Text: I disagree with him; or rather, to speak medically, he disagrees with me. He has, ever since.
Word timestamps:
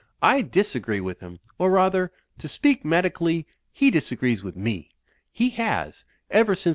I 0.23 0.41
disagree 0.41 0.99
with 0.99 1.19
him; 1.19 1.39
or 1.59 1.69
rather, 1.69 2.11
to 2.39 2.47
speak 2.47 2.83
medically, 2.83 3.45
he 3.71 3.91
disagrees 3.91 4.41
with 4.41 4.55
me. 4.55 4.89
He 5.31 5.51
has, 5.51 6.05
ever 6.31 6.55
since. 6.55 6.69